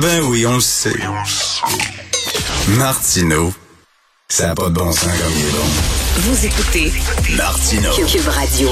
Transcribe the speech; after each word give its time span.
Ben 0.00 0.22
oui, 0.24 0.46
on 0.46 0.54
le 0.54 0.60
sait. 0.60 0.94
Martineau, 2.78 3.52
ça 4.26 4.46
n'a 4.46 4.54
pas 4.54 4.70
de 4.70 4.74
bon 4.74 4.90
sens 4.90 5.04
comme 5.04 5.32
il 5.36 5.44
est 5.44 5.50
bon. 5.50 5.66
Vous 6.16 6.46
écoutez 6.46 6.90
Martineau. 7.36 7.90
Cube 8.06 8.26
Radio. 8.26 8.70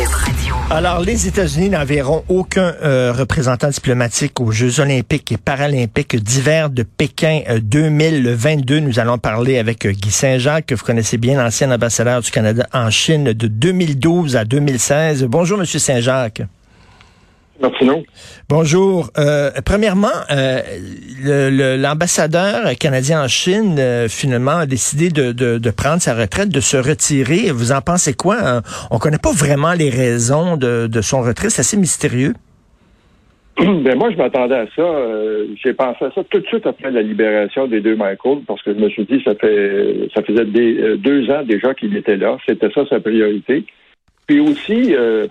Alors, 0.70 1.00
les 1.00 1.26
États-Unis 1.26 1.68
n'enverront 1.68 2.24
aucun 2.28 2.74
euh, 2.82 3.12
représentant 3.12 3.68
diplomatique 3.68 4.40
aux 4.40 4.50
Jeux 4.50 4.80
olympiques 4.80 5.30
et 5.32 5.36
paralympiques 5.36 6.16
d'hiver 6.16 6.70
de 6.70 6.84
Pékin 6.84 7.42
euh, 7.50 7.60
2022. 7.62 8.80
Nous 8.80 8.98
allons 8.98 9.18
parler 9.18 9.58
avec 9.58 9.84
euh, 9.84 9.92
Guy 9.92 10.10
Saint-Jacques, 10.10 10.66
que 10.66 10.74
vous 10.74 10.84
connaissez 10.84 11.18
bien, 11.18 11.42
l'ancien 11.42 11.70
ambassadeur 11.70 12.22
du 12.22 12.30
Canada 12.30 12.66
en 12.72 12.88
Chine 12.88 13.34
de 13.34 13.46
2012 13.46 14.36
à 14.36 14.46
2016. 14.46 15.24
Bonjour, 15.24 15.58
Monsieur 15.58 15.80
Saint-Jacques. 15.80 16.40
Martineau. 17.60 18.02
Bonjour. 18.48 19.10
Euh, 19.18 19.50
premièrement, 19.64 20.08
euh, 20.30 21.76
l'ambassadeur 21.76 22.70
canadien 22.78 23.22
en 23.24 23.28
Chine, 23.28 23.76
euh, 23.78 24.08
finalement, 24.08 24.58
a 24.58 24.66
décidé 24.66 25.10
de, 25.10 25.32
de- 25.32 25.58
de 25.58 25.70
prendre 25.70 26.00
sa 26.00 26.14
retraite, 26.14 26.48
de 26.48 26.60
se 26.60 26.76
retirer. 26.76 27.50
Vous 27.52 27.72
en 27.72 27.80
pensez 27.80 28.14
quoi? 28.14 28.36
hein? 28.42 28.62
On 28.90 28.98
connaît 28.98 29.18
pas 29.18 29.32
vraiment 29.32 29.72
les 29.74 29.90
raisons 29.90 30.56
de, 30.56 30.86
de 30.86 31.00
son 31.00 31.20
retrait. 31.22 31.50
C'est 31.50 31.60
assez 31.60 31.76
mystérieux. 31.76 32.34
Ben 33.58 33.94
moi, 33.98 34.10
je 34.10 34.16
m'attendais 34.16 34.54
à 34.54 34.66
ça. 34.74 34.80
Euh, 34.82 35.46
J'ai 35.62 35.74
pensé 35.74 36.04
à 36.06 36.10
ça 36.14 36.22
tout 36.30 36.40
de 36.40 36.46
suite 36.46 36.66
après 36.66 36.90
la 36.90 37.02
libération 37.02 37.66
des 37.66 37.80
deux 37.82 37.94
Michael, 37.96 38.38
parce 38.46 38.62
que 38.62 38.72
je 38.72 38.78
me 38.78 38.88
suis 38.88 39.04
dit 39.04 39.20
ça 39.24 39.34
fait 39.34 40.08
ça 40.14 40.22
faisait 40.22 40.46
des- 40.46 40.96
deux 40.96 41.30
ans 41.30 41.42
déjà 41.46 41.74
qu'il 41.74 41.94
était 41.96 42.16
là. 42.16 42.38
C'était 42.48 42.70
ça 42.74 42.86
sa 42.88 43.00
priorité. 43.00 43.64
Puis 44.26 44.40
aussi, 44.40 44.94
euh, 44.94 45.26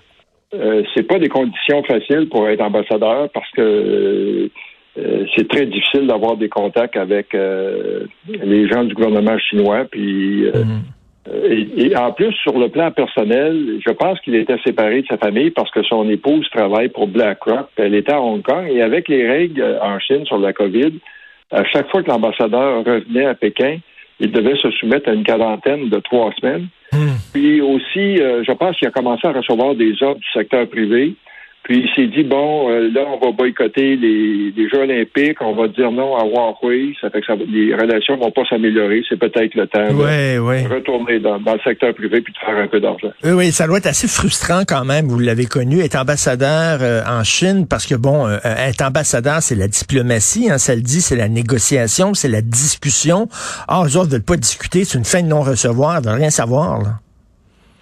euh, 0.54 0.84
c'est 0.94 1.08
pas 1.08 1.20
des 1.20 1.30
conditions 1.30 1.84
faciles 1.84 2.28
pour 2.30 2.48
être 2.48 2.62
ambassadeur 2.62 3.30
parce 3.34 3.50
que 3.52 3.62
euh, 3.62 4.50
euh, 4.98 5.26
c'est 5.36 5.48
très 5.48 5.66
difficile 5.66 6.08
d'avoir 6.08 6.38
des 6.38 6.50
contacts 6.50 6.98
avec 6.98 7.36
euh, 7.36 8.06
les 8.28 8.68
gens 8.68 8.84
du 8.84 8.94
gouvernement 8.94 9.38
chinois. 9.38 9.86
Puis 9.90 10.46
euh, 10.46 10.64
Et, 11.48 11.68
et 11.86 11.96
en 11.96 12.12
plus, 12.12 12.34
sur 12.42 12.58
le 12.58 12.70
plan 12.70 12.90
personnel, 12.92 13.80
je 13.86 13.94
pense 13.94 14.20
qu'il 14.22 14.34
était 14.34 14.58
séparé 14.66 15.04
de 15.04 15.08
sa 15.08 15.18
famille 15.18 15.52
parce 15.52 15.70
que 15.70 15.84
son 15.84 16.10
épouse 16.10 16.50
travaille 16.50 16.90
pour 16.90 17.08
BlackRock. 17.08 17.68
Elle 17.78 17.94
était 17.94 18.14
à 18.14 18.22
Hong 18.22 18.42
Kong 18.42 18.66
et 18.68 18.82
avec 18.82 19.08
les 19.08 19.28
règles 19.28 19.64
en 19.80 20.00
Chine 20.00 20.26
sur 20.26 20.40
la 20.40 20.54
COVID, 20.54 20.94
à 21.52 21.64
chaque 21.66 21.88
fois 21.92 22.02
que 22.02 22.10
l'ambassadeur 22.10 22.84
revenait 22.84 23.28
à 23.28 23.36
Pékin, 23.36 23.78
il 24.20 24.32
devait 24.32 24.58
se 24.58 24.72
soumettre 24.72 25.10
à 25.10 25.14
une 25.14 25.24
quarantaine 25.24 25.90
de 25.90 26.00
trois 26.00 26.32
semaines. 26.40 26.68
Puis 27.34 27.62
aussi, 27.62 28.20
euh, 28.22 28.44
je 28.48 28.52
pense 28.54 28.76
qu'il 28.78 28.88
a 28.88 28.92
commencé 28.92 29.28
à 29.28 29.32
recevoir 29.32 29.76
des 29.76 29.94
offres 30.02 30.20
du 30.20 30.32
secteur 30.34 30.68
privé. 30.70 31.16
Puis 31.64 31.84
il 31.86 31.90
s'est 31.94 32.08
dit, 32.08 32.24
bon, 32.24 32.72
euh, 32.72 32.90
là, 32.92 33.02
on 33.06 33.24
va 33.24 33.32
boycotter 33.34 33.96
les, 33.98 34.52
les 34.56 34.70
Jeux 34.70 34.80
olympiques, 34.80 35.38
on 35.42 35.54
va 35.54 35.68
dire 35.68 35.92
non 35.92 36.16
à 36.16 36.24
Huawei, 36.26 36.94
ça 37.00 37.10
fait 37.12 37.20
que 37.20 37.28
ça, 37.28 37.36
va- 37.36 37.44
les 37.48 37.76
relations 37.76 38.18
vont 38.18 38.32
pas 38.32 38.42
s'améliorer, 38.50 39.04
c'est 39.08 39.20
peut-être 39.20 39.54
le 39.54 39.68
temps 39.68 39.94
de 40.64 40.74
retourner 40.74 41.20
dans, 41.20 41.38
dans 41.40 41.54
le 41.54 41.60
secteur 41.60 41.94
privé 41.94 42.22
puis 42.22 42.34
de 42.34 42.40
faire 42.40 42.58
un 42.58 42.68
peu 42.68 42.80
d'argent. 42.80 43.10
Oui, 43.24 43.32
oui, 43.34 43.52
ça 43.52 43.68
doit 43.68 43.78
être 43.80 43.86
assez 43.88 44.08
frustrant 44.08 44.62
quand 44.68 44.84
même, 44.86 45.06
vous 45.08 45.20
l'avez 45.20 45.46
connu, 45.46 45.82
être 45.82 45.98
ambassadeur 45.98 46.80
euh, 46.82 47.02
en 47.06 47.24
Chine, 47.26 47.68
parce 47.70 47.86
que 47.86 47.94
bon, 47.96 48.26
euh, 48.26 48.38
être 48.44 48.82
ambassadeur, 48.82 49.42
c'est 49.42 49.56
la 49.56 49.68
diplomatie, 49.68 50.50
hein, 50.50 50.58
ça 50.58 50.74
le 50.74 50.82
dit, 50.82 51.02
c'est 51.02 51.18
la 51.18 51.28
négociation, 51.28 52.14
c'est 52.16 52.30
la 52.30 52.42
discussion. 52.42 53.28
Ah, 53.68 53.84
eux 53.86 53.98
autres 53.98 54.10
veulent 54.12 54.24
pas 54.24 54.38
discuter, 54.38 54.86
c'est 54.86 54.98
une 54.98 55.06
fin 55.06 55.22
de 55.22 55.28
non-recevoir, 55.28 56.02
de 56.02 56.10
rien 56.10 56.30
savoir. 56.32 56.80
Là. 56.82 56.90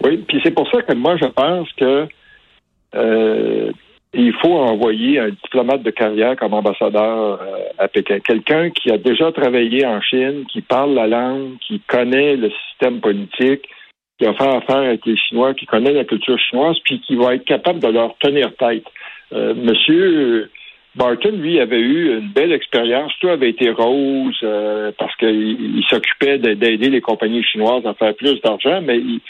Oui, 0.02 0.18
puis 0.28 0.40
c'est 0.44 0.54
pour 0.54 0.70
ça 0.70 0.82
que 0.82 0.94
moi, 0.94 1.16
je 1.16 1.26
pense 1.26 1.72
que 1.72 2.06
euh, 2.94 3.72
il 4.14 4.32
faut 4.34 4.54
envoyer 4.54 5.18
un 5.18 5.28
diplomate 5.28 5.82
de 5.82 5.90
carrière 5.90 6.36
comme 6.36 6.54
ambassadeur 6.54 7.40
euh, 7.42 7.58
à 7.78 7.88
Pékin. 7.88 8.20
Quelqu'un 8.20 8.70
qui 8.70 8.90
a 8.90 8.96
déjà 8.96 9.30
travaillé 9.32 9.84
en 9.84 10.00
Chine, 10.00 10.44
qui 10.50 10.62
parle 10.62 10.94
la 10.94 11.06
langue, 11.06 11.58
qui 11.66 11.80
connaît 11.80 12.36
le 12.36 12.50
système 12.68 13.00
politique, 13.00 13.68
qui 14.18 14.26
a 14.26 14.34
fait 14.34 14.48
affaire 14.48 14.78
avec 14.78 15.04
les 15.04 15.16
Chinois, 15.16 15.54
qui 15.54 15.66
connaît 15.66 15.92
la 15.92 16.04
culture 16.04 16.38
chinoise, 16.38 16.76
puis 16.84 17.00
qui 17.00 17.16
va 17.16 17.34
être 17.34 17.44
capable 17.44 17.80
de 17.80 17.88
leur 17.88 18.16
tenir 18.18 18.54
tête. 18.56 18.84
Euh, 19.32 19.54
Monsieur 19.54 20.50
Barton, 20.96 21.32
lui, 21.32 21.60
avait 21.60 21.78
eu 21.78 22.18
une 22.18 22.28
belle 22.32 22.52
expérience. 22.52 23.12
Tout 23.20 23.28
avait 23.28 23.50
été 23.50 23.70
rose 23.70 24.38
euh, 24.42 24.90
parce 24.98 25.14
qu'il 25.16 25.76
il 25.76 25.84
s'occupait 25.88 26.38
de- 26.38 26.54
d'aider 26.54 26.88
les 26.88 27.00
compagnies 27.02 27.44
chinoises 27.44 27.86
à 27.86 27.94
faire 27.94 28.14
plus 28.14 28.40
d'argent, 28.40 28.80
mais 28.82 28.98
il 28.98 29.20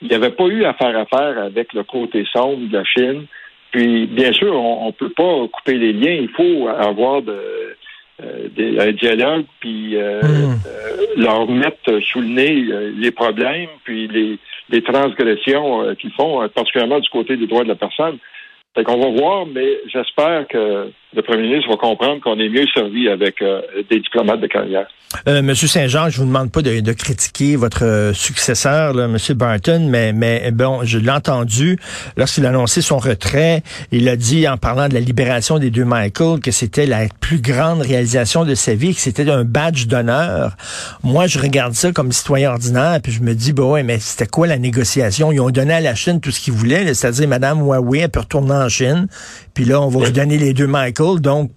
il 0.00 0.08
n'avait 0.08 0.30
pas 0.30 0.44
eu 0.46 0.64
à 0.64 0.74
faire 0.74 0.96
affaire 0.96 1.42
avec 1.42 1.72
le 1.72 1.82
côté 1.84 2.24
sombre 2.32 2.68
de 2.68 2.76
la 2.76 2.84
Chine. 2.84 3.26
Puis, 3.70 4.06
bien 4.06 4.32
sûr, 4.32 4.54
on 4.54 4.86
ne 4.86 4.92
peut 4.92 5.10
pas 5.10 5.46
couper 5.52 5.74
les 5.74 5.92
liens. 5.92 6.16
Il 6.22 6.30
faut 6.30 6.68
avoir 6.68 7.20
de, 7.22 7.36
euh, 8.22 8.48
des- 8.56 8.78
un 8.78 8.92
dialogue, 8.92 9.44
puis 9.60 9.96
euh, 9.96 10.20
euh, 10.22 10.96
leur 11.16 11.48
mettre 11.48 12.00
sous 12.00 12.20
le 12.20 12.28
nez 12.28 12.66
les 12.96 13.10
problèmes, 13.10 13.68
puis 13.84 14.08
les, 14.08 14.38
les 14.70 14.82
transgressions 14.82 15.94
qu'ils 15.96 16.12
font, 16.12 16.48
particulièrement 16.48 17.00
du 17.00 17.08
côté 17.10 17.36
des 17.36 17.46
droits 17.46 17.64
de 17.64 17.68
la 17.68 17.74
personne. 17.74 18.18
Fait 18.74 18.84
qu'on 18.84 18.98
va 19.00 19.08
voir, 19.10 19.46
mais 19.46 19.78
j'espère 19.92 20.46
que 20.48 20.90
le 21.18 21.22
premier 21.24 21.48
ministre 21.48 21.68
va 21.68 21.76
comprendre 21.76 22.20
qu'on 22.20 22.38
est 22.38 22.48
mieux 22.48 22.64
servi 22.72 23.08
avec 23.08 23.42
euh, 23.42 23.60
des 23.90 23.98
diplomates 23.98 24.40
de 24.40 24.46
carrière. 24.46 24.86
Euh, 25.26 25.42
Monsieur 25.42 25.66
Saint-Jean, 25.66 26.10
je 26.10 26.18
vous 26.18 26.26
demande 26.26 26.52
pas 26.52 26.62
de, 26.62 26.92
critiquer 26.92 27.56
votre 27.56 27.84
euh, 27.84 28.12
successeur, 28.12 28.92
là, 28.92 29.08
Monsieur 29.08 29.34
Barton, 29.34 29.88
mais, 29.88 30.12
mais 30.12 30.50
bon, 30.52 30.80
je 30.84 30.98
l'ai 30.98 31.10
entendu 31.10 31.78
lorsqu'il 32.16 32.44
a 32.46 32.50
annoncé 32.50 32.82
son 32.82 32.98
retrait. 32.98 33.62
Il 33.90 34.08
a 34.08 34.16
dit, 34.16 34.46
en 34.46 34.58
parlant 34.58 34.86
de 34.88 34.94
la 34.94 35.00
libération 35.00 35.58
des 35.58 35.70
deux 35.70 35.84
Michael, 35.84 36.40
que 36.40 36.50
c'était 36.50 36.86
la 36.86 37.06
plus 37.20 37.40
grande 37.40 37.80
réalisation 37.80 38.44
de 38.44 38.54
sa 38.54 38.74
vie, 38.74 38.94
que 38.94 39.00
c'était 39.00 39.28
un 39.28 39.44
badge 39.44 39.86
d'honneur. 39.86 40.56
Moi, 41.02 41.26
je 41.26 41.38
regarde 41.38 41.72
ça 41.72 41.90
comme 41.90 42.12
citoyen 42.12 42.50
ordinaire, 42.50 43.00
puis 43.02 43.10
je 43.10 43.22
me 43.22 43.34
dis, 43.34 43.52
bah 43.52 43.64
ouais, 43.64 43.82
mais 43.82 43.98
c'était 43.98 44.26
quoi 44.26 44.46
la 44.46 44.58
négociation? 44.58 45.32
Ils 45.32 45.40
ont 45.40 45.50
donné 45.50 45.72
à 45.72 45.80
la 45.80 45.94
Chine 45.94 46.20
tout 46.20 46.30
ce 46.30 46.40
qu'ils 46.40 46.52
voulaient, 46.52 46.94
c'est-à-dire 46.94 47.26
Madame 47.26 47.60
Huawei, 47.60 48.00
elle 48.00 48.10
peut 48.10 48.20
retourner 48.20 48.52
en 48.52 48.68
Chine, 48.68 49.08
puis 49.58 49.66
là, 49.66 49.80
on 49.80 49.88
va 49.88 50.06
vous 50.06 50.12
donner 50.12 50.38
les 50.38 50.54
deux 50.54 50.68
Michael. 50.68 51.20
Donc, 51.20 51.50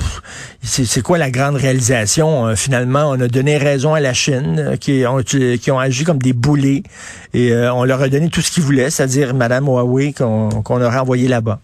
c'est 0.63 1.03
quoi 1.03 1.19
la 1.19 1.29
grande 1.29 1.55
réalisation? 1.55 2.47
Euh, 2.47 2.55
Finalement, 2.55 3.11
on 3.11 3.21
a 3.21 3.27
donné 3.27 3.59
raison 3.59 3.93
à 3.93 3.99
la 3.99 4.11
Chine, 4.11 4.55
euh, 4.57 4.75
qui 4.75 5.05
ont, 5.05 5.19
qui 5.21 5.69
ont 5.69 5.77
agi 5.77 6.03
comme 6.03 6.17
des 6.17 6.33
boulets, 6.33 6.81
et 7.35 7.51
euh, 7.51 7.71
on 7.71 7.83
leur 7.83 8.01
a 8.01 8.09
donné 8.09 8.29
tout 8.31 8.41
ce 8.41 8.49
qu'ils 8.49 8.63
voulaient, 8.63 8.89
c'est-à-dire 8.89 9.35
Madame 9.35 9.67
Huawei 9.67 10.13
qu'on 10.13 10.49
aurait 10.65 10.97
envoyé 10.97 11.27
là-bas. 11.27 11.59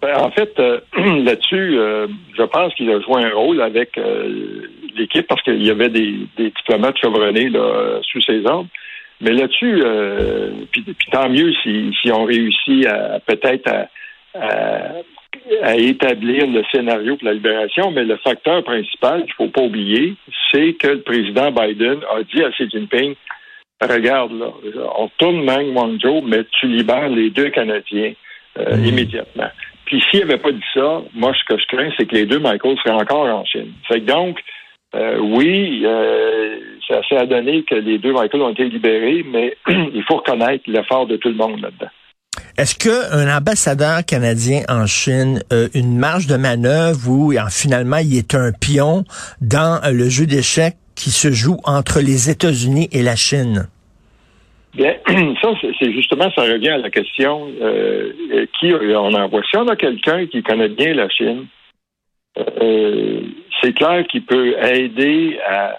Ben, 0.00 0.16
en 0.16 0.30
fait, 0.30 0.58
euh, 0.58 0.80
là-dessus, 1.22 1.78
euh, 1.78 2.06
je 2.34 2.42
pense 2.44 2.74
qu'il 2.76 2.90
a 2.90 2.98
joué 3.00 3.22
un 3.22 3.34
rôle 3.34 3.60
avec 3.60 3.98
euh, 3.98 4.62
l'équipe 4.96 5.26
parce 5.26 5.42
qu'il 5.42 5.62
y 5.62 5.70
avait 5.70 5.90
des, 5.90 6.16
des 6.38 6.50
diplomates 6.50 6.96
chevronnés 6.96 7.50
là, 7.50 7.60
euh, 7.60 8.00
sous 8.10 8.22
ses 8.22 8.42
ordres. 8.46 8.70
Mais 9.20 9.32
là-dessus, 9.32 9.82
euh, 9.84 10.50
puis, 10.72 10.80
puis 10.80 11.10
tant 11.12 11.28
mieux 11.28 11.52
si, 11.62 11.94
si 12.00 12.10
on 12.10 12.24
réussit 12.24 12.86
à 12.86 13.20
peut-être 13.20 13.68
à, 13.68 13.88
à, 14.38 15.02
à 15.62 15.76
établir 15.76 16.46
le 16.46 16.62
scénario 16.72 17.16
pour 17.16 17.26
la 17.26 17.34
libération, 17.34 17.90
mais 17.90 18.04
le 18.04 18.16
facteur 18.16 18.62
principal 18.64 19.24
qu'il 19.24 19.34
faut 19.34 19.48
pas 19.48 19.62
oublier, 19.62 20.14
c'est 20.52 20.74
que 20.74 20.88
le 20.88 21.02
président 21.02 21.50
Biden 21.50 22.00
a 22.10 22.22
dit 22.22 22.42
à 22.42 22.50
Xi 22.50 22.68
Jinping 22.70 23.14
Regarde, 23.80 24.32
là, 24.32 24.46
on 24.98 25.08
tourne 25.18 25.44
Mang 25.44 25.74
Wanzhou, 25.74 26.22
mais 26.22 26.44
tu 26.58 26.66
libères 26.66 27.10
les 27.10 27.28
deux 27.28 27.50
Canadiens 27.50 28.14
euh, 28.58 28.76
immédiatement. 28.82 29.50
Puis 29.84 30.02
s'il 30.10 30.20
n'avait 30.20 30.38
pas 30.38 30.50
dit 30.50 30.64
ça, 30.72 31.02
moi, 31.14 31.32
ce 31.34 31.44
que 31.44 31.60
je 31.60 31.66
crains, 31.66 31.90
c'est 31.96 32.06
que 32.06 32.14
les 32.14 32.24
deux 32.24 32.38
Michael 32.38 32.76
seraient 32.78 32.94
encore 32.94 33.26
en 33.26 33.44
Chine. 33.44 33.72
Fait 33.86 34.00
que 34.00 34.06
donc, 34.06 34.40
euh, 34.94 35.18
oui, 35.18 35.82
euh, 35.84 36.56
ça 36.88 37.02
s'est 37.06 37.18
adonné 37.18 37.64
que 37.64 37.74
les 37.74 37.98
deux 37.98 38.12
Michael 38.12 38.42
ont 38.42 38.50
été 38.50 38.64
libérés, 38.64 39.24
mais 39.28 39.56
il 39.68 40.02
faut 40.04 40.16
reconnaître 40.16 40.64
l'effort 40.68 41.06
de 41.06 41.16
tout 41.16 41.28
le 41.28 41.34
monde 41.34 41.60
là-dedans. 41.60 41.90
Est-ce 42.58 42.74
qu'un 42.74 43.36
ambassadeur 43.36 44.02
canadien 44.06 44.62
en 44.70 44.86
Chine 44.86 45.42
a 45.50 45.66
une 45.74 45.98
marge 45.98 46.26
de 46.26 46.36
manœuvre 46.36 47.06
où 47.10 47.34
en, 47.38 47.48
finalement 47.50 47.98
il 47.98 48.16
est 48.16 48.34
un 48.34 48.50
pion 48.52 49.04
dans 49.42 49.78
euh, 49.84 49.90
le 49.92 50.08
jeu 50.08 50.24
d'échecs 50.24 50.76
qui 50.94 51.10
se 51.10 51.30
joue 51.32 51.58
entre 51.64 52.00
les 52.00 52.30
États-Unis 52.30 52.88
et 52.92 53.02
la 53.02 53.14
Chine? 53.14 53.68
Bien, 54.74 54.94
ça, 55.42 55.48
c'est- 55.78 55.92
justement, 55.92 56.30
ça 56.34 56.42
revient 56.44 56.70
à 56.70 56.78
la 56.78 56.88
question 56.90 57.46
euh, 57.60 58.12
euh, 58.32 58.46
qui 58.58 58.72
on 58.72 59.12
envoie. 59.12 59.42
Si 59.50 59.56
on 59.58 59.68
a 59.68 59.76
quelqu'un 59.76 60.26
qui 60.26 60.42
connaît 60.42 60.70
bien 60.70 60.94
la 60.94 61.10
Chine, 61.10 61.46
euh, 62.38 63.20
c'est 63.60 63.74
clair 63.74 64.06
qu'il 64.06 64.24
peut 64.24 64.54
aider 64.62 65.38
à 65.46 65.76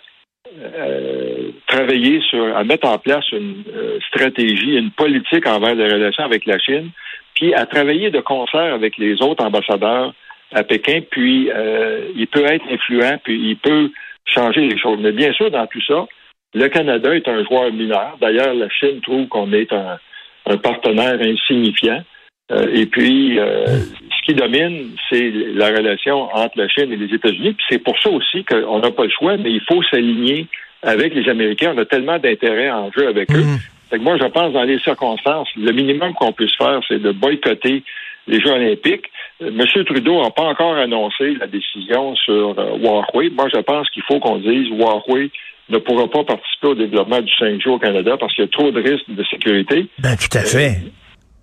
euh, 0.62 1.52
travailler 1.68 2.22
sur, 2.30 2.56
à 2.56 2.64
mettre 2.64 2.88
en 2.88 2.98
place 2.98 3.30
une 3.32 3.64
euh, 3.74 4.00
stratégie, 4.08 4.78
une 4.78 4.92
politique 4.92 5.48
envers 5.48 5.76
les 5.76 5.88
relations 5.88 6.24
avec 6.24 6.46
la 6.46 6.58
Chine, 6.60 6.90
puis 7.36 7.54
à 7.54 7.66
travailler 7.66 8.10
de 8.10 8.20
concert 8.20 8.74
avec 8.74 8.98
les 8.98 9.22
autres 9.22 9.44
ambassadeurs 9.44 10.14
à 10.54 10.64
Pékin, 10.64 11.02
puis 11.10 11.52
euh, 11.54 12.10
il 12.16 12.28
peut 12.28 12.46
être 12.46 12.66
influent, 12.72 13.18
puis 13.24 13.50
il 13.50 13.58
peut 13.58 13.92
changer 14.26 14.62
les 14.62 14.78
choses. 14.78 15.00
Mais 15.00 15.12
bien 15.12 15.34
sûr, 15.34 15.52
dans 15.52 15.68
tout 15.68 15.82
ça, 15.82 16.06
le 16.54 16.68
Canada 16.70 17.14
est 17.16 17.28
un 17.28 17.44
joueur 17.44 17.72
mineur. 17.72 18.18
D'ailleurs, 18.20 18.54
la 18.54 18.70
Chine 18.70 19.02
trouve 19.02 19.28
qu'on 19.28 19.52
est 19.54 19.72
un, 19.74 20.00
un 20.48 20.58
partenaire 20.58 21.20
insignifiant. 21.22 22.04
Et 22.50 22.86
puis, 22.86 23.38
ce 23.38 24.26
qui 24.26 24.34
domine, 24.34 24.92
c'est 25.10 25.32
la 25.54 25.68
relation 25.68 26.34
entre 26.34 26.58
la 26.58 26.68
Chine 26.70 26.92
et 26.92 26.96
les 26.96 27.14
États-Unis. 27.14 27.54
Puis 27.54 27.66
c'est 27.70 27.84
pour 27.84 27.98
ça 28.00 28.10
aussi 28.10 28.44
qu'on 28.46 28.80
n'a 28.80 28.92
pas 28.92 29.04
le 29.04 29.10
choix, 29.10 29.38
mais 29.38 29.52
il 29.52 29.62
faut 29.68 29.82
s'aligner 29.84 30.48
avec 30.84 31.14
les 31.14 31.30
Américains. 31.30 31.74
On 31.76 31.82
a 31.82 31.86
tellement 31.86 32.20
d'intérêts 32.20 32.72
en 32.72 32.92
jeu 32.92 33.08
avec 33.08 33.32
eux. 33.32 33.44
Mm. 33.44 33.58
Fait 33.90 33.98
que 33.98 34.04
moi, 34.04 34.18
je 34.18 34.26
pense, 34.26 34.54
dans 34.54 34.64
les 34.64 34.80
circonstances, 34.80 35.48
le 35.56 35.72
minimum 35.72 36.14
qu'on 36.14 36.34
puisse 36.34 36.56
faire, 36.58 36.80
c'est 36.88 37.02
de 37.02 37.12
boycotter 37.12 37.84
les 38.28 38.42
Jeux 38.42 38.52
olympiques. 38.52 39.06
Euh, 39.42 39.48
M. 39.48 39.84
Trudeau 39.86 40.22
n'a 40.22 40.30
pas 40.32 40.44
encore 40.44 40.76
annoncé 40.76 41.36
la 41.40 41.48
décision 41.48 42.16
sur 42.16 42.60
euh, 42.60 42.78
Huawei. 42.78 43.30
Moi, 43.30 43.48
je 43.54 43.62
pense 43.62 43.90
qu'il 43.92 44.04
faut 44.04 44.20
qu'on 44.20 44.38
dise 44.38 44.70
Huawei 44.70 45.32
ne 45.70 45.78
pourra 45.80 46.10
pas 46.10 46.24
participer 46.24 46.68
au 46.68 46.76
développement 46.76 47.22
du 47.22 47.32
5G 47.32 47.68
au 47.70 47.80
Canada 47.80 48.16
parce 48.18 48.34
qu'il 48.34 48.44
y 48.44 48.48
a 48.48 48.52
trop 48.52 48.72
de 48.72 48.82
risques 48.82 49.10
de 49.10 49.24
sécurité. 49.26 49.88
Ben, 50.00 50.16
tout 50.16 50.38
à 50.38 50.42
fait. 50.42 50.78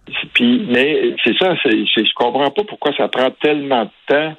Euh, 0.09 0.59
mais 0.69 1.15
c'est 1.25 1.37
ça, 1.39 1.55
c'est, 1.63 1.71
je 1.71 2.15
comprends 2.15 2.51
pas 2.51 2.65
pourquoi 2.65 2.93
ça 2.97 3.09
prend 3.09 3.31
tellement 3.31 3.85
de 3.85 3.91
temps 4.09 4.37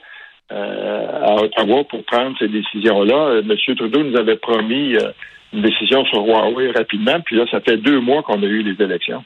à 0.48 1.36
Ottawa 1.42 1.84
pour 1.86 2.04
prendre 2.04 2.38
ces 2.38 2.48
décisions-là. 2.48 3.40
M. 3.40 3.76
Trudeau 3.76 4.04
nous 4.04 4.16
avait 4.16 4.36
promis 4.38 4.96
une 5.56 5.62
décision 5.62 6.06
sur 6.06 6.20
Huawei 6.26 6.72
rapidement. 6.72 7.20
Puis 7.26 7.38
là, 7.38 7.46
ça 7.50 7.60
fait 7.62 7.78
deux 7.78 8.00
mois 8.00 8.24
qu'on 8.24 8.42
a 8.42 8.46
eu 8.46 8.62
les 8.62 8.84
élections. 8.84 9.24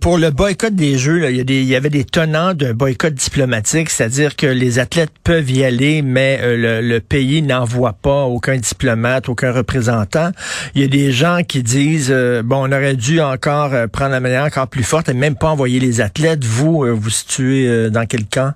pour 0.00 0.18
le 0.18 0.30
boycott 0.30 0.74
des 0.74 0.96
Jeux, 0.96 1.28
il, 1.28 1.36
y 1.36 1.40
a 1.40 1.44
des, 1.44 1.60
il 1.60 1.68
y 1.68 1.74
avait 1.74 1.90
des 1.90 2.04
tenants 2.04 2.54
d'un 2.54 2.72
boycott 2.72 3.12
diplomatique, 3.12 3.90
c'est-à-dire 3.90 4.36
que 4.36 4.46
les 4.46 4.78
athlètes 4.78 5.12
peuvent 5.24 5.50
y 5.50 5.64
aller, 5.64 6.02
mais 6.02 6.38
euh, 6.42 6.80
le, 6.80 7.00
pays 7.00 7.42
n'envoie 7.42 7.92
pas 7.92 8.24
aucun 8.24 8.56
diplomate, 8.56 9.28
aucun 9.28 9.52
représentant. 9.52 10.30
Il 10.74 10.82
y 10.82 10.84
a 10.84 10.88
des 10.88 11.10
gens 11.12 11.40
qui 11.46 11.62
disent, 11.62 12.12
euh, 12.12 12.42
bon, 12.42 12.68
on 12.68 12.72
aurait 12.72 12.96
dû 12.96 13.20
encore 13.20 13.74
euh, 13.74 13.86
prendre 13.86 14.12
la 14.12 14.20
manière 14.20 14.44
encore 14.44 14.68
plus 14.68 14.84
forte 14.84 15.08
et 15.08 15.14
même 15.14 15.36
pas 15.36 15.48
envoyer 15.48 15.80
les 15.80 16.00
athlètes. 16.00 16.44
Vous, 16.44 16.84
vous 16.86 17.10
situez 17.10 17.90
dans 17.90 18.06
quel 18.06 18.26
camp? 18.26 18.52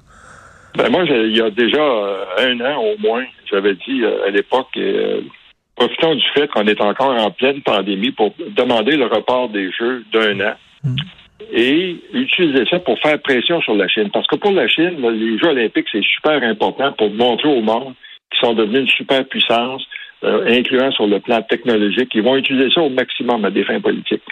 Ben 0.76 0.88
moi, 0.88 1.02
il 1.04 1.36
y 1.36 1.40
a 1.40 1.50
déjà 1.50 1.82
un 2.38 2.60
an 2.60 2.80
au 2.80 2.96
moins, 3.00 3.24
j'avais 3.50 3.74
dit 3.74 4.04
à 4.04 4.30
l'époque, 4.30 4.68
profitons 5.80 6.14
du 6.14 6.26
fait 6.34 6.46
qu'on 6.48 6.66
est 6.66 6.80
encore 6.80 7.16
en 7.18 7.30
pleine 7.30 7.62
pandémie 7.62 8.12
pour 8.12 8.34
demander 8.50 8.96
le 8.96 9.06
report 9.06 9.48
des 9.48 9.70
Jeux 9.72 10.04
d'un 10.12 10.38
an. 10.40 10.54
Mm. 10.84 10.96
Et 11.52 11.96
utiliser 12.12 12.66
ça 12.66 12.78
pour 12.80 12.98
faire 13.00 13.20
pression 13.22 13.60
sur 13.62 13.74
la 13.74 13.88
Chine. 13.88 14.10
Parce 14.12 14.26
que 14.26 14.36
pour 14.36 14.52
la 14.52 14.68
Chine, 14.68 15.00
les 15.00 15.38
Jeux 15.38 15.48
olympiques, 15.48 15.86
c'est 15.90 16.04
super 16.04 16.42
important 16.42 16.92
pour 16.92 17.10
montrer 17.10 17.48
au 17.48 17.62
monde 17.62 17.94
qu'ils 18.30 18.46
sont 18.46 18.52
devenus 18.52 18.82
une 18.82 18.88
super 18.88 19.24
puissance, 19.24 19.82
euh, 20.22 20.44
incluant 20.46 20.92
sur 20.92 21.06
le 21.06 21.18
plan 21.18 21.40
technologique. 21.42 22.10
Ils 22.14 22.22
vont 22.22 22.36
utiliser 22.36 22.70
ça 22.72 22.82
au 22.82 22.90
maximum 22.90 23.44
à 23.46 23.50
des 23.50 23.64
fins 23.64 23.80
politiques. 23.80 24.22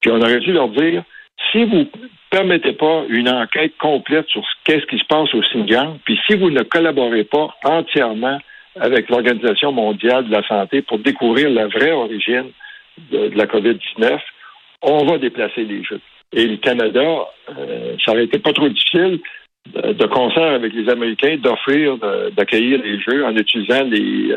Puis 0.00 0.10
on 0.10 0.20
aurait 0.20 0.40
dû 0.40 0.52
leur 0.52 0.70
dire, 0.70 1.04
si 1.52 1.64
vous 1.64 1.86
permettez 2.30 2.72
pas 2.72 3.04
une 3.10 3.28
enquête 3.28 3.76
complète 3.78 4.26
sur 4.28 4.42
qu'est-ce 4.64 4.86
qui 4.86 4.98
se 4.98 5.04
passe 5.04 5.32
au 5.34 5.40
Xinjiang, 5.40 5.98
puis 6.04 6.18
si 6.26 6.36
vous 6.36 6.50
ne 6.50 6.62
collaborez 6.62 7.24
pas 7.24 7.54
entièrement 7.64 8.38
avec 8.80 9.08
l'Organisation 9.08 9.72
mondiale 9.72 10.26
de 10.26 10.32
la 10.32 10.46
santé 10.46 10.82
pour 10.82 10.98
découvrir 10.98 11.50
la 11.50 11.66
vraie 11.66 11.92
origine 11.92 12.50
de, 13.10 13.30
la 13.34 13.46
COVID-19, 13.46 14.18
on 14.82 15.04
va 15.04 15.18
déplacer 15.18 15.64
les 15.64 15.82
Jeux. 15.82 16.00
Et 16.32 16.46
le 16.46 16.56
Canada, 16.56 17.26
euh, 17.56 17.96
ça 18.04 18.12
aurait 18.12 18.24
été 18.24 18.38
pas 18.38 18.52
trop 18.52 18.68
difficile 18.68 19.20
de, 19.74 20.06
concert 20.06 20.54
avec 20.54 20.72
les 20.72 20.88
Américains 20.88 21.36
d'offrir 21.38 21.96
d'accueillir 22.36 22.80
les 22.82 23.00
Jeux 23.00 23.24
en 23.24 23.34
utilisant 23.36 23.84
les, 23.84 24.36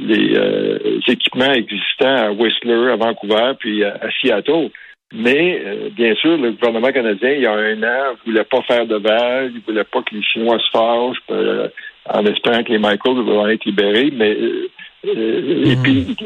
euh, 0.00 1.00
équipements 1.08 1.52
existants 1.52 2.16
à 2.16 2.30
Whistler, 2.30 2.90
à 2.92 2.96
Vancouver, 2.96 3.52
puis 3.58 3.84
à, 3.84 3.98
Seattle. 4.20 4.70
Mais, 5.12 5.60
euh, 5.64 5.88
bien 5.90 6.14
sûr, 6.14 6.36
le 6.36 6.52
gouvernement 6.52 6.92
canadien, 6.92 7.30
il 7.32 7.40
y 7.40 7.46
a 7.46 7.52
un 7.52 7.82
an, 7.82 8.16
voulait 8.24 8.44
pas 8.44 8.62
faire 8.62 8.86
de 8.86 8.96
vagues, 8.96 9.52
il 9.54 9.62
voulait 9.66 9.84
pas 9.84 10.02
que 10.02 10.14
les 10.14 10.22
Chinois 10.22 10.58
se 10.58 10.70
fâchent 10.70 11.70
en 12.08 12.24
espérant 12.26 12.62
que 12.62 12.72
les 12.72 12.78
Michaels 12.78 13.22
vont 13.24 13.46
être 13.48 13.64
libérés. 13.64 14.10
Mais 14.12 14.32
euh, 14.34 14.68
euh, 15.06 15.72
et 15.72 15.76
puis 15.76 16.16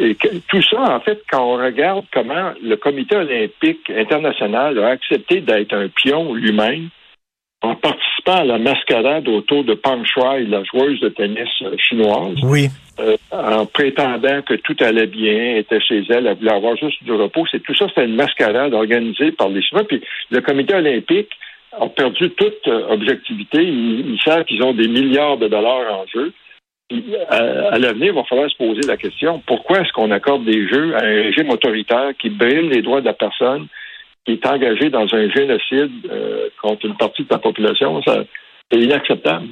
tout 0.48 0.62
ça, 0.62 0.96
en 0.96 1.00
fait, 1.00 1.22
quand 1.30 1.44
on 1.44 1.56
regarde 1.56 2.04
comment 2.12 2.52
le 2.62 2.76
Comité 2.76 3.16
olympique 3.16 3.88
international 3.90 4.78
a 4.78 4.88
accepté 4.88 5.40
d'être 5.40 5.74
un 5.74 5.88
pion 5.88 6.34
lui-même 6.34 6.88
en 7.62 7.76
participant 7.76 8.40
à 8.40 8.44
la 8.44 8.58
mascarade 8.58 9.26
autour 9.28 9.64
de 9.64 9.74
Pang 9.74 10.04
Shuai, 10.04 10.44
la 10.44 10.62
joueuse 10.64 11.00
de 11.00 11.08
tennis 11.08 11.48
euh, 11.62 11.76
chinoise. 11.78 12.36
Oui. 12.42 12.68
en 13.32 13.66
prétendant 13.66 14.42
que 14.42 14.54
tout 14.54 14.76
allait 14.80 15.06
bien, 15.06 15.56
était 15.56 15.80
chez 15.80 16.04
elle, 16.10 16.26
elle 16.26 16.36
voulait 16.36 16.52
avoir 16.52 16.76
juste 16.76 17.02
du 17.02 17.12
repos. 17.12 17.44
C'est 17.50 17.62
tout 17.62 17.74
ça, 17.74 17.88
c'était 17.88 18.04
une 18.04 18.16
mascarade 18.16 18.74
organisée 18.74 19.32
par 19.32 19.48
les 19.48 19.62
Chinois. 19.62 19.84
Puis 19.88 20.02
le 20.30 20.40
Comité 20.40 20.74
olympique 20.74 21.30
ont 21.80 21.88
perdu 21.88 22.30
toute 22.30 22.68
euh, 22.68 22.88
objectivité. 22.88 23.62
Ils, 23.62 24.18
savent 24.24 24.44
qu'ils 24.44 24.62
ont 24.62 24.74
des 24.74 24.88
milliards 24.88 25.38
de 25.38 25.48
dollars 25.48 26.00
en 26.00 26.06
jeu. 26.06 26.32
À, 27.28 27.78
l'avenir, 27.78 28.12
il 28.12 28.14
va 28.14 28.24
falloir 28.24 28.50
se 28.50 28.56
poser 28.56 28.82
la 28.86 28.96
question 28.96 29.42
pourquoi 29.46 29.80
est-ce 29.80 29.92
qu'on 29.92 30.10
accorde 30.10 30.44
des 30.44 30.68
jeux 30.68 30.94
à 30.94 31.04
un 31.04 31.22
régime 31.22 31.50
autoritaire 31.50 32.12
qui 32.18 32.28
brime 32.28 32.70
les 32.70 32.82
droits 32.82 33.00
de 33.00 33.06
la 33.06 33.14
personne, 33.14 33.66
qui 34.24 34.32
est 34.32 34.46
engagé 34.46 34.90
dans 34.90 35.12
un 35.14 35.28
génocide 35.30 35.90
euh, 36.10 36.48
contre 36.60 36.86
une 36.86 36.96
partie 36.96 37.24
de 37.24 37.28
la 37.30 37.38
population? 37.38 38.00
C'est 38.70 38.78
inacceptable. 38.78 39.48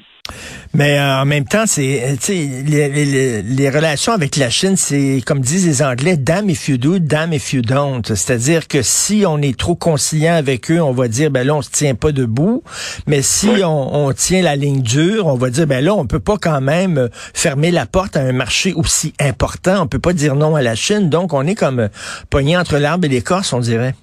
Mais 0.74 0.98
euh, 0.98 1.20
en 1.20 1.24
même 1.26 1.44
temps, 1.44 1.64
c'est 1.66 2.16
les, 2.28 2.88
les, 2.88 3.42
les, 3.42 3.70
relations 3.70 4.12
avec 4.12 4.36
la 4.36 4.48
Chine, 4.48 4.76
c'est 4.76 5.22
comme 5.26 5.40
disent 5.40 5.66
les 5.66 5.82
Anglais, 5.82 6.16
damn 6.16 6.48
if 6.48 6.68
you 6.68 6.78
do, 6.78 6.98
damn 6.98 7.32
if 7.32 7.52
you 7.52 7.60
don't. 7.60 8.02
C'est-à-dire 8.06 8.68
que 8.68 8.80
si 8.82 9.24
on 9.26 9.38
est 9.42 9.58
trop 9.58 9.74
conciliant 9.74 10.34
avec 10.34 10.70
eux, 10.70 10.80
on 10.80 10.92
va 10.92 11.08
dire 11.08 11.30
ben 11.30 11.46
là 11.46 11.56
on 11.56 11.62
se 11.62 11.70
tient 11.70 11.94
pas 11.94 12.12
debout. 12.12 12.62
Mais 13.06 13.20
si 13.20 13.48
on, 13.64 14.06
on, 14.06 14.12
tient 14.12 14.42
la 14.42 14.56
ligne 14.56 14.80
dure, 14.80 15.26
on 15.26 15.36
va 15.36 15.50
dire 15.50 15.66
ben 15.66 15.84
là 15.84 15.94
on 15.94 16.06
peut 16.06 16.20
pas 16.20 16.38
quand 16.40 16.60
même 16.62 17.10
fermer 17.34 17.70
la 17.70 17.84
porte 17.84 18.16
à 18.16 18.20
un 18.20 18.32
marché 18.32 18.72
aussi 18.72 19.12
important. 19.20 19.82
On 19.82 19.86
peut 19.86 19.98
pas 19.98 20.14
dire 20.14 20.36
non 20.36 20.56
à 20.56 20.62
la 20.62 20.74
Chine. 20.74 21.10
Donc 21.10 21.34
on 21.34 21.46
est 21.46 21.54
comme 21.54 21.90
pogné 22.30 22.56
entre 22.56 22.78
l'arbre 22.78 23.04
et 23.04 23.08
l'écorce, 23.08 23.52
on 23.52 23.60
dirait. 23.60 23.94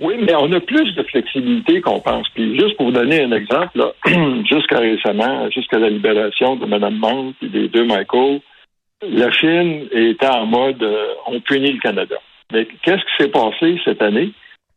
Oui, 0.00 0.14
mais 0.20 0.34
on 0.34 0.52
a 0.52 0.60
plus 0.60 0.94
de 0.94 1.02
flexibilité 1.04 1.80
qu'on 1.80 2.00
pense. 2.00 2.28
Puis 2.34 2.58
juste 2.58 2.76
pour 2.76 2.86
vous 2.86 2.92
donner 2.92 3.22
un 3.22 3.32
exemple, 3.32 3.80
jusqu'à 4.44 4.78
récemment, 4.78 5.50
jusqu'à 5.50 5.78
la 5.78 5.88
libération 5.88 6.56
de 6.56 6.66
Mme 6.66 6.96
Monk 6.96 7.34
et 7.42 7.48
des 7.48 7.68
deux 7.68 7.84
Michael, 7.84 8.40
la 9.02 9.30
Chine 9.30 9.88
était 9.92 10.26
en 10.26 10.46
mode 10.46 10.82
euh, 10.82 11.14
on 11.26 11.40
punit 11.40 11.72
le 11.72 11.80
Canada. 11.80 12.16
Mais 12.52 12.66
qu'est-ce 12.82 13.02
qui 13.02 13.22
s'est 13.22 13.30
passé 13.30 13.78
cette 13.84 14.02
année? 14.02 14.32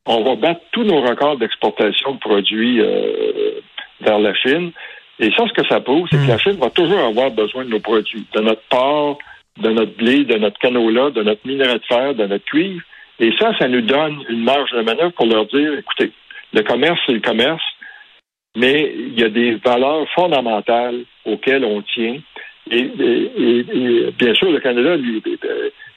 On 0.06 0.24
va 0.24 0.36
battre 0.36 0.62
tous 0.72 0.84
nos 0.84 1.02
records 1.02 1.38
d'exportation 1.38 2.14
de 2.14 2.20
produits 2.20 2.82
euh, 2.82 3.60
vers 4.02 4.20
la 4.20 4.34
Chine. 4.34 4.72
Et 5.20 5.32
ça, 5.32 5.46
ce 5.48 5.54
que 5.54 5.68
ça 5.68 5.82
prouve, 5.82 6.08
c'est 6.10 6.18
que 6.18 6.28
la 6.28 6.36
hmm. 6.36 6.40
Chine 6.40 6.58
va 6.60 6.70
toujours 6.70 7.00
avoir 7.00 7.30
besoin 7.32 7.66
de 7.66 7.70
nos 7.70 7.80
produits, 7.80 8.26
de 8.34 8.40
notre 8.40 8.62
porc, 8.70 9.20
de 9.60 9.70
notre 9.70 9.96
blé, 9.98 10.24
de 10.24 10.38
notre 10.38 10.58
canola, 10.60 11.12
de 11.12 11.24
notre 11.24 11.46
minerai 11.46 11.80
de 11.80 11.86
fer, 11.86 12.16
de 12.16 12.26
notre 12.26 12.46
cuivre. 12.46 12.82
Et 13.20 13.32
ça, 13.40 13.52
ça 13.60 13.68
nous 13.68 13.82
donne 13.82 14.24
une 14.30 14.44
marge 14.44 14.72
de 14.72 14.82
manœuvre 14.82 15.12
pour 15.12 15.26
leur 15.26 15.46
dire, 15.48 15.74
écoutez, 15.74 16.12
le 16.54 16.62
commerce, 16.62 17.00
c'est 17.06 17.14
le 17.14 17.20
commerce, 17.20 17.64
mais 18.56 18.94
il 18.96 19.20
y 19.20 19.24
a 19.24 19.30
des 19.30 19.56
valeurs 19.56 20.08
fondamentales 20.16 21.04
auxquelles 21.26 21.66
on 21.66 21.82
tient. 21.82 22.18
Et, 22.72 22.84
bien 24.18 24.34
sûr, 24.36 24.52
le 24.52 24.60
Canada 24.60 24.96
lui, 24.96 25.22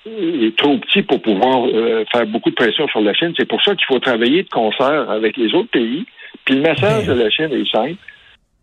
est 0.06 0.56
trop 0.56 0.78
petit 0.78 1.02
pour 1.02 1.20
pouvoir 1.22 1.66
euh, 1.66 2.04
faire 2.10 2.26
beaucoup 2.26 2.50
de 2.50 2.54
pression 2.54 2.88
sur 2.88 3.00
la 3.00 3.14
Chine. 3.14 3.32
C'est 3.36 3.48
pour 3.48 3.62
ça 3.62 3.74
qu'il 3.74 3.84
faut 3.86 4.00
travailler 4.00 4.42
de 4.42 4.48
concert 4.48 5.10
avec 5.10 5.36
les 5.36 5.54
autres 5.54 5.70
pays. 5.70 6.04
Puis 6.44 6.56
le 6.56 6.62
message 6.62 7.06
de 7.06 7.12
la 7.12 7.30
Chine 7.30 7.52
est 7.52 7.70
simple. 7.70 8.00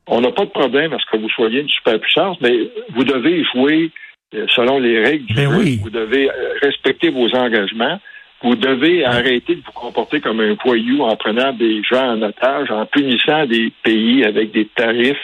On 0.07 0.21
n'a 0.21 0.31
pas 0.31 0.45
de 0.45 0.49
problème 0.49 0.91
à 0.93 0.97
ce 0.97 1.05
que 1.11 1.17
vous 1.17 1.29
soyez 1.29 1.61
une 1.61 1.69
superpuissance, 1.69 2.37
mais 2.41 2.69
vous 2.95 3.03
devez 3.03 3.43
jouer 3.53 3.91
euh, 4.33 4.45
selon 4.55 4.79
les 4.79 5.03
règles 5.03 5.25
du 5.25 5.35
ben 5.35 5.51
jeu. 5.51 5.77
Vous 5.81 5.89
devez 5.89 6.29
euh, 6.29 6.53
respecter 6.61 7.09
vos 7.09 7.33
engagements. 7.35 7.99
Vous 8.41 8.55
devez 8.55 9.03
arrêter 9.03 9.55
de 9.55 9.61
vous 9.65 9.71
comporter 9.73 10.21
comme 10.21 10.39
un 10.39 10.55
voyou 10.63 11.01
en 11.03 11.15
prenant 11.17 11.51
des 11.53 11.81
gens 11.83 12.15
en 12.15 12.21
otage, 12.21 12.71
en 12.71 12.85
punissant 12.85 13.45
des 13.45 13.71
pays 13.83 14.23
avec 14.23 14.51
des 14.51 14.65
tarifs 14.75 15.17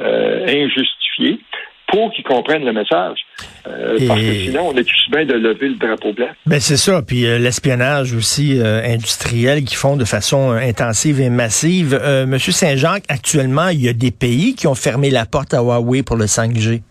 euh, 0.00 0.46
injustifiés 0.46 1.40
pour 1.88 2.12
qu'ils 2.12 2.22
comprennent 2.22 2.64
le 2.64 2.72
message. 2.72 3.18
Euh, 3.66 3.98
parce 4.06 4.20
que 4.20 4.34
sinon, 4.34 4.68
on 4.68 4.76
est 4.76 4.84
tout 4.84 5.10
bien 5.10 5.24
de 5.24 5.34
lever 5.34 5.70
le 5.70 5.74
drapeau 5.74 6.12
blanc. 6.12 6.28
Ben 6.46 6.60
c'est 6.60 6.76
ça. 6.76 7.02
Puis 7.02 7.26
euh, 7.26 7.38
l'espionnage 7.38 8.14
aussi 8.14 8.60
industriel 8.62 9.64
qu'ils 9.64 9.76
font 9.76 9.96
de 9.96 10.04
façon 10.04 10.52
intensive 10.52 11.20
et 11.20 11.28
massive. 11.28 12.00
Monsieur 12.28 12.52
Saint-Jacques, 12.52 13.04
actuellement, 13.08 13.68
il 13.68 13.84
y 13.84 13.88
a 13.88 13.92
des 13.92 14.12
pays 14.12 14.54
qui 14.54 14.68
ont 14.68 14.76
fermé 14.76 15.10
la 15.10 15.26
porte 15.26 15.52
à 15.52 15.58
Huawei 15.58 16.04
pour 16.04 16.16
le 16.16 16.26
5G. 16.26 16.82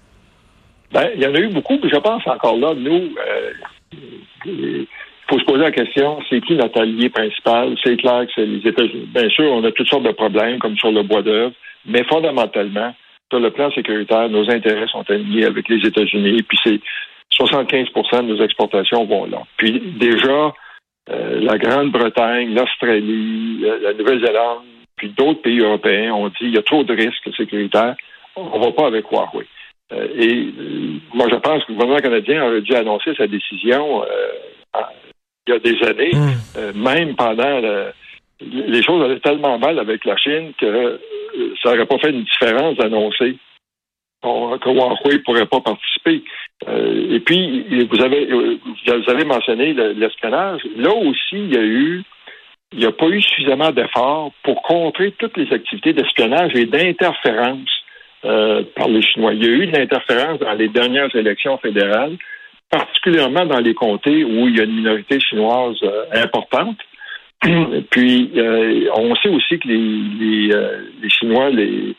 Ben, 0.92 1.08
il 1.16 1.22
y 1.22 1.26
en 1.26 1.34
a 1.34 1.40
eu 1.40 1.50
beaucoup, 1.50 1.80
mais 1.82 1.90
je 1.90 1.98
pense 1.98 2.28
encore 2.28 2.58
là, 2.58 2.74
nous, 2.76 3.10
faut 5.30 5.40
se 5.40 5.46
poser 5.46 5.62
la 5.62 5.72
question, 5.72 6.20
c'est 6.30 6.42
qui 6.42 6.56
notre 6.56 6.82
allié 6.82 7.10
principal? 7.10 7.76
C'est 7.84 7.98
clair 7.98 8.26
que 8.26 8.32
c'est 8.36 8.46
les 8.46 8.68
États-Unis. 8.68 9.10
Bien 9.14 9.30
sûr, 9.30 9.52
on 9.52 9.64
a 9.64 9.72
toutes 9.72 9.88
sortes 9.88 10.04
de 10.04 10.12
problèmes, 10.12 10.60
comme 10.60 10.76
sur 10.78 10.92
le 10.92 11.04
bois 11.04 11.22
d'œuvre, 11.22 11.54
mais 11.86 12.04
fondamentalement, 12.06 12.94
sur 13.32 13.40
le 13.40 13.52
plan 13.52 13.72
sécuritaire, 13.72 14.30
nos 14.30 14.50
intérêts 14.50 14.88
sont 14.88 15.10
alignés 15.10 15.46
avec 15.46 15.70
les 15.70 15.86
États-Unis, 15.86 16.42
puis 16.44 16.58
c'est 16.64 16.82
75% 17.40 18.24
de 18.24 18.34
nos 18.34 18.44
exportations 18.44 19.06
vont 19.06 19.26
là. 19.26 19.44
Puis 19.58 19.80
déjà, 20.00 20.54
euh, 21.12 21.40
la 21.40 21.58
Grande-Bretagne, 21.58 22.54
l'Australie, 22.56 23.62
euh, 23.64 23.80
la 23.82 23.94
Nouvelle-Zélande, 23.94 24.64
puis 24.96 25.10
d'autres 25.10 25.42
pays 25.42 25.60
européens 25.60 26.14
ont 26.14 26.28
dit 26.28 26.36
il 26.42 26.56
y 26.56 26.58
a 26.58 26.64
trop 26.64 26.84
de 26.84 26.94
risques 26.94 27.30
sécuritaires, 27.38 27.96
on 28.36 28.60
ne 28.60 28.66
va 28.66 28.72
pas 28.72 28.88
avec 28.88 29.06
Huawei. 29.12 29.46
Euh, 29.92 30.08
et 30.18 30.54
moi, 31.14 31.28
je 31.30 31.36
pense 31.36 31.64
que 31.64 31.72
le 31.72 31.76
gouvernement 31.76 32.00
canadien 32.00 32.46
aurait 32.46 32.62
dû 32.62 32.76
annoncer 32.76 33.14
sa 33.16 33.28
décision 33.28 34.04
il 35.50 35.54
y 35.54 35.56
a 35.56 35.60
des 35.60 35.84
années, 35.88 36.12
mm. 36.14 36.80
même 36.80 37.16
pendant 37.16 37.62
les 38.42 38.84
choses 38.84 39.04
allaient 39.04 39.20
tellement 39.20 39.60
mal 39.60 39.80
avec 39.80 40.06
la 40.06 40.16
Chine 40.18 40.54
que 40.58 41.00
ça 41.62 41.72
n'aurait 41.72 41.86
pas 41.86 41.98
fait 42.00 42.12
une 42.12 42.24
différence 42.24 42.78
d'annoncer 42.78 43.38
que 44.22 44.70
Huawei 44.70 45.14
ne 45.14 45.18
pourrait 45.20 45.46
pas 45.46 45.62
participer. 45.62 46.24
Euh, 46.68 47.16
et 47.16 47.20
puis, 47.20 47.86
vous 47.86 48.02
avez, 48.02 48.26
vous 48.26 49.10
avez 49.10 49.24
mentionné 49.24 49.74
l'espionnage. 49.74 50.62
Là 50.76 50.94
aussi, 50.94 51.36
il 51.36 51.54
y 51.54 51.58
a 51.58 51.62
eu, 51.62 52.04
il 52.74 52.80
n'y 52.80 52.86
a 52.86 52.92
pas 52.92 53.08
eu 53.08 53.22
suffisamment 53.22 53.72
d'efforts 53.72 54.32
pour 54.44 54.62
contrer 54.64 55.14
toutes 55.18 55.38
les 55.38 55.52
activités 55.54 55.94
d'espionnage 55.94 56.54
et 56.56 56.66
d'interférence 56.66 57.70
euh, 58.26 58.64
par 58.76 58.90
les 58.90 59.02
Chinois. 59.02 59.34
Il 59.34 59.44
y 59.44 59.48
a 59.48 59.52
eu 59.52 59.68
de 59.68 59.78
l'interférence 59.78 60.40
dans 60.40 60.54
les 60.54 60.68
dernières 60.68 61.16
élections 61.16 61.58
fédérales, 61.58 62.18
particulièrement 62.70 63.46
dans 63.46 63.60
les 63.60 63.74
comtés 63.74 64.24
où 64.24 64.48
il 64.48 64.58
y 64.58 64.62
a 64.62 64.64
une 64.64 64.76
minorité 64.76 65.20
chinoise 65.20 65.78
euh, 65.84 66.06
importante. 66.14 66.78
Puis, 67.92 68.32
on 68.96 69.16
sait 69.16 69.30
aussi 69.30 69.60
que 69.60 69.68
les, 69.70 69.78
les, 69.78 70.54
les 71.02 71.10
Chinois, 71.10 71.50
les, 71.50 71.96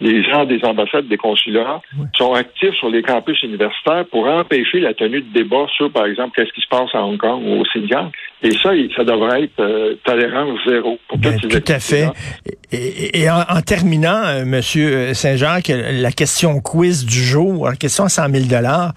les 0.00 0.22
gens 0.22 0.44
des 0.44 0.64
ambassades, 0.64 1.08
des 1.08 1.18
consulats 1.18 1.82
sont 2.16 2.32
actifs 2.32 2.74
sur 2.74 2.88
les 2.88 3.02
campus 3.02 3.42
universitaires 3.42 4.06
pour 4.10 4.26
empêcher 4.26 4.80
la 4.80 4.94
tenue 4.94 5.20
de 5.20 5.32
débats 5.32 5.66
sur, 5.76 5.92
par 5.92 6.06
exemple, 6.06 6.32
qu'est-ce 6.34 6.52
qui 6.52 6.62
se 6.62 6.68
passe 6.68 6.94
à 6.94 7.04
Hong 7.04 7.18
Kong 7.18 7.42
ou 7.44 7.60
au 7.60 7.64
Xinjiang. 7.64 8.10
Et 8.42 8.52
ça, 8.62 8.70
ça 8.96 9.04
devrait 9.04 9.44
être 9.44 9.60
euh, 9.60 9.96
tolérance 10.04 10.58
zéro 10.66 10.98
pour 11.08 11.18
ben, 11.18 11.38
Tout 11.38 11.62
à 11.66 11.78
fait. 11.78 12.08
Et, 12.72 13.28
en, 13.28 13.60
terminant, 13.60 14.22
euh, 14.24 14.44
Monsieur 14.46 15.12
Saint-Jacques, 15.12 15.68
la 15.68 16.12
question 16.12 16.60
quiz 16.60 17.04
du 17.04 17.22
jour, 17.22 17.68
la 17.68 17.76
question 17.76 18.04
à 18.04 18.08
100 18.08 18.30
000 18.30 18.44
dollars, 18.44 18.94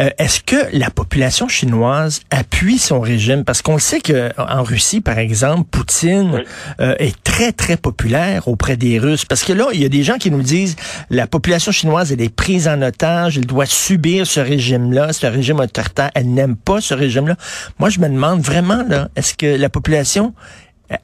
euh, 0.00 0.08
est-ce 0.18 0.40
que 0.40 0.56
la 0.72 0.88
population 0.88 1.46
chinoise 1.46 2.22
appuie 2.30 2.78
son 2.78 3.00
régime? 3.00 3.44
Parce 3.44 3.60
qu'on 3.60 3.78
sait 3.78 4.00
que 4.00 4.30
en 4.38 4.62
Russie, 4.62 5.02
par 5.02 5.18
exemple, 5.18 5.68
Poutine 5.70 6.44
est 6.78 7.22
très, 7.22 7.52
très 7.52 7.76
populaire 7.76 8.48
auprès 8.48 8.76
des 8.76 8.98
Russes. 8.98 9.24
Parce 9.26 9.44
que 9.44 9.52
là, 9.52 9.66
il 9.74 9.82
y 9.82 9.84
a 9.84 9.90
des 9.90 10.04
gens 10.04 10.16
qui 10.16 10.30
nous 10.30 10.42
disent 10.42 10.76
la 11.10 11.26
population 11.26 11.72
chinoise, 11.72 12.12
elle 12.12 12.22
est 12.22 12.34
prise 12.34 12.66
en 12.66 12.80
otage, 12.80 13.36
elle 13.36 13.46
doit 13.46 13.66
subir 13.66 14.26
ce 14.26 14.40
régime-là, 14.40 15.12
ce 15.12 15.26
régime 15.26 15.60
autoritaire, 15.60 16.10
elle 16.14 16.32
n'aime 16.32 16.56
pas 16.56 16.80
ce 16.80 16.94
régime-là. 16.94 17.36
Moi, 17.78 17.90
je 17.90 18.00
me 18.00 18.08
demande 18.08 18.40
vraiment, 18.40 18.85
là, 18.88 19.08
est-ce 19.16 19.34
que 19.34 19.60
la 19.60 19.68
population 19.68 20.34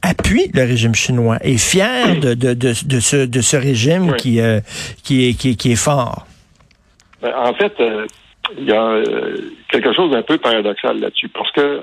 appuie 0.03 0.51
le 0.55 0.63
régime 0.63 0.95
chinois, 0.95 1.39
est 1.43 1.59
fière 1.59 2.21
de, 2.21 2.35
de, 2.35 2.55
de, 2.55 2.69
de 2.87 3.01
ce, 3.01 3.27
de 3.27 3.41
ce 3.41 3.57
régime 3.57 4.15
qui, 4.15 4.41
euh, 4.41 4.61
qui, 5.03 5.29
est, 5.29 5.35
qui, 5.35 5.57
qui, 5.57 5.73
est 5.73 5.85
fort? 5.85 6.27
Ben, 7.21 7.33
en 7.37 7.53
fait, 7.55 7.73
euh, 7.81 8.07
il 8.59 8.65
y 8.69 8.73
a 8.73 8.83
euh, 8.83 9.37
quelque 9.71 9.93
chose 9.93 10.11
d'un 10.13 10.23
peu 10.23 10.39
paradoxal 10.39 11.01
là-dessus, 11.01 11.29
parce 11.29 11.51
que 11.53 11.81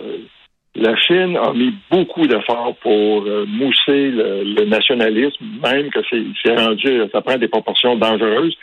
la 0.75 0.95
Chine 0.97 1.37
a 1.37 1.51
mis 1.53 1.73
beaucoup 1.89 2.27
d'efforts 2.27 2.75
pour 2.81 3.23
euh, 3.23 3.45
mousser 3.47 4.11
le, 4.11 4.65
nationalisme, 4.65 5.43
même 5.61 5.89
que 5.89 5.99
c'est 6.43 6.55
rendu, 6.55 7.01
ça 7.11 7.21
prend 7.21 7.37
des 7.37 7.47
proportions 7.47 7.95
dangereuses. 7.95 8.55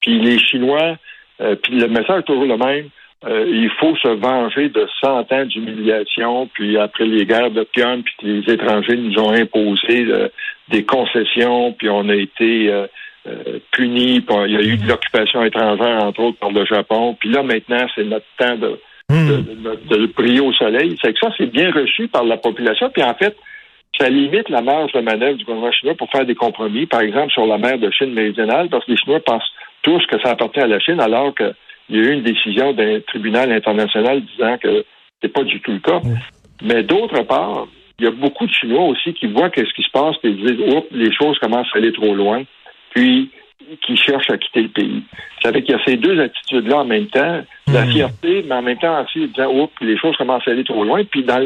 Puis 0.00 0.20
les 0.20 0.38
Chinois, 0.38 0.96
euh, 1.40 1.56
puis 1.56 1.78
le 1.78 1.88
message 1.88 2.20
est 2.20 2.26
toujours 2.26 2.44
le 2.44 2.56
même. 2.56 2.88
Euh, 3.26 3.46
il 3.48 3.70
faut 3.80 3.96
se 3.96 4.08
venger 4.08 4.68
de 4.68 4.86
cent 5.00 5.20
ans 5.32 5.44
d'humiliation, 5.46 6.48
puis 6.52 6.76
après 6.76 7.06
les 7.06 7.24
guerres 7.24 7.50
d'opium, 7.50 8.02
puis 8.02 8.14
les 8.22 8.52
étrangers 8.52 8.96
nous 8.96 9.18
ont 9.18 9.32
imposé 9.32 10.06
des 10.68 10.84
concessions, 10.84 11.72
puis 11.72 11.88
on 11.88 12.08
a 12.08 12.14
été 12.14 12.70
punis, 13.70 14.20
puis 14.20 14.36
il 14.46 14.52
y 14.52 14.56
a 14.56 14.62
eu 14.62 14.76
de 14.76 14.86
l'occupation 14.86 15.42
étrangère, 15.42 16.04
entre 16.04 16.20
autres, 16.20 16.38
par 16.38 16.50
le 16.50 16.66
Japon. 16.66 17.16
Puis 17.18 17.30
là, 17.30 17.42
maintenant, 17.42 17.86
c'est 17.94 18.04
notre 18.04 18.26
temps 18.38 18.56
de 18.56 18.78
de, 19.10 19.96
de, 19.96 20.06
briller 20.06 20.40
au 20.40 20.52
soleil. 20.52 20.96
C'est 21.02 21.12
que 21.12 21.18
ça, 21.20 21.30
c'est 21.36 21.50
bien 21.50 21.70
reçu 21.70 22.08
par 22.08 22.24
la 22.24 22.36
population. 22.36 22.90
Puis 22.90 23.02
en 23.02 23.14
fait, 23.14 23.36
ça 23.98 24.08
limite 24.08 24.48
la 24.48 24.62
marge 24.62 24.92
de 24.92 25.00
manœuvre 25.00 25.36
du 25.36 25.44
gouvernement 25.44 25.72
chinois 25.72 25.94
pour 25.94 26.10
faire 26.10 26.26
des 26.26 26.34
compromis, 26.34 26.86
par 26.86 27.00
exemple 27.00 27.32
sur 27.32 27.46
la 27.46 27.58
mer 27.58 27.78
de 27.78 27.90
Chine 27.90 28.12
méridionale, 28.12 28.68
parce 28.68 28.84
que 28.84 28.92
les 28.92 28.96
Chinois 28.96 29.20
pensent 29.20 29.52
tous 29.82 30.04
que 30.06 30.20
ça 30.20 30.30
appartient 30.30 30.60
à 30.60 30.66
la 30.66 30.80
Chine, 30.80 31.00
alors 31.00 31.34
qu'il 31.86 31.96
y 31.96 31.98
a 31.98 32.02
eu 32.02 32.12
une 32.12 32.22
décision 32.22 32.72
d'un 32.72 33.00
tribunal 33.06 33.52
international 33.52 34.22
disant 34.22 34.58
que 34.58 34.84
c'est 35.22 35.32
pas 35.32 35.44
du 35.44 35.60
tout 35.60 35.72
le 35.72 35.80
cas. 35.80 36.00
Mais 36.62 36.82
d'autre 36.82 37.22
part, 37.22 37.66
il 37.98 38.04
y 38.04 38.08
a 38.08 38.10
beaucoup 38.10 38.46
de 38.46 38.52
Chinois 38.52 38.84
aussi 38.84 39.14
qui 39.14 39.26
voient 39.26 39.50
qu'est-ce 39.50 39.72
qui 39.74 39.82
se 39.82 39.90
passe 39.90 40.16
et 40.24 40.30
disent, 40.30 40.74
oups, 40.74 40.86
les 40.90 41.12
choses 41.12 41.38
commencent 41.38 41.74
à 41.74 41.78
aller 41.78 41.92
trop 41.92 42.14
loin. 42.14 42.42
Puis, 42.90 43.30
qui 43.84 43.96
cherchent 43.96 44.30
à 44.30 44.38
quitter 44.38 44.62
le 44.62 44.68
pays. 44.68 45.02
C'est 45.40 45.48
avec 45.48 45.64
qu'il 45.64 45.74
y 45.74 45.78
a 45.78 45.84
ces 45.84 45.96
deux 45.96 46.20
attitudes-là 46.20 46.78
en 46.78 46.84
même 46.84 47.06
temps, 47.06 47.42
la 47.72 47.84
hmm. 47.84 47.90
fierté, 47.90 48.44
mais 48.46 48.54
en 48.54 48.62
même 48.62 48.78
temps 48.78 49.02
aussi 49.02 49.26
disant, 49.28 49.50
oh, 49.52 49.70
les 49.80 49.98
choses 49.98 50.16
commencent 50.16 50.46
à 50.46 50.50
aller 50.50 50.64
trop 50.64 50.84
loin. 50.84 51.02
Puis 51.04 51.24
dans 51.24 51.38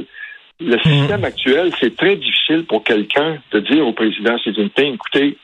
le 0.61 0.77
hmm. 0.77 0.81
système 0.81 1.25
actuel, 1.25 1.71
c'est 1.79 1.97
très 1.97 2.17
difficile 2.17 2.65
pour 2.65 2.83
quelqu'un 2.83 3.39
de 3.53 3.61
dire 3.61 3.87
au 3.87 3.93
président 3.93 4.37
Xi 4.37 4.53
Jinping, 4.55 4.95
écoutez, 4.95 5.37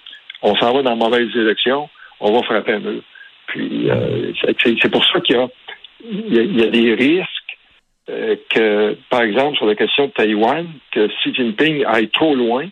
on 0.42 0.54
s'en 0.56 0.72
va 0.72 0.82
dans 0.82 0.90
la 0.90 0.96
mauvaise 0.96 1.28
élection, 1.34 1.88
on 2.20 2.32
va 2.32 2.42
frapper 2.42 2.74
un 2.74 2.80
mur. 2.80 3.02
Puis 3.46 3.90
euh, 3.90 4.32
c'est 4.64 4.90
pour 4.90 5.04
ça 5.04 5.20
qu'il 5.20 5.36
y 5.36 6.34
y 6.34 6.62
a, 6.62 6.66
des 6.66 6.94
risques 6.94 7.58
euh, 8.10 8.36
que, 8.50 8.96
par 9.10 9.22
exemple, 9.22 9.56
sur 9.56 9.66
la 9.66 9.74
question 9.74 10.06
de 10.06 10.12
Taïwan, 10.12 10.66
que 10.92 11.06
Xi 11.06 11.34
Jinping 11.34 11.84
aille 11.86 12.08
trop 12.08 12.34
loin, 12.34 12.66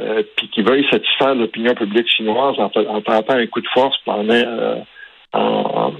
euh, 0.00 0.22
puis 0.36 0.48
qui 0.48 0.62
veuille 0.62 0.86
satisfaire 0.90 1.34
l'opinion 1.34 1.74
publique 1.74 2.08
chinoise 2.10 2.58
en, 2.58 2.70
en, 2.74 3.00
tentant 3.02 3.34
un 3.34 3.46
coup 3.46 3.60
de 3.60 3.68
force 3.68 3.96
pendant 4.04 4.84
euh, 5.34 5.38
en, 5.38 5.92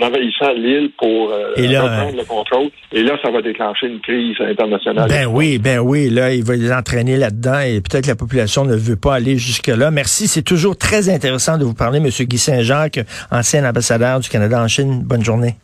envahissant 0.00 0.52
l'île 0.56 0.90
pour 0.96 1.30
euh, 1.30 1.52
reprendre 1.56 2.16
le 2.16 2.24
contrôle. 2.24 2.70
Et 2.92 3.02
là, 3.02 3.18
ça 3.22 3.30
va 3.30 3.42
déclencher 3.42 3.88
une 3.88 4.00
crise 4.00 4.36
internationale. 4.40 5.08
Ben 5.08 5.26
oui, 5.26 5.58
ben 5.58 5.80
oui. 5.80 6.08
Là, 6.08 6.32
il 6.32 6.42
va 6.42 6.56
les 6.56 6.72
entraîner 6.72 7.16
là-dedans 7.16 7.60
et 7.60 7.80
peut-être 7.80 8.04
que 8.04 8.10
la 8.10 8.16
population 8.16 8.64
ne 8.64 8.74
veut 8.74 8.96
pas 8.96 9.14
aller 9.14 9.36
jusque-là. 9.36 9.90
Merci. 9.90 10.28
C'est 10.28 10.42
toujours 10.42 10.76
très 10.76 11.10
intéressant 11.10 11.58
de 11.58 11.64
vous 11.64 11.74
parler, 11.74 11.98
M. 11.98 12.08
Guy 12.08 12.38
Saint-Jacques, 12.38 13.00
ancien 13.30 13.68
ambassadeur 13.68 14.20
du 14.20 14.28
Canada 14.28 14.62
en 14.62 14.68
Chine. 14.68 15.02
Bonne 15.04 15.24
journée. 15.24 15.54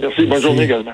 Merci. 0.00 0.26
Bonne 0.26 0.42
journée 0.42 0.64
également. 0.64 0.92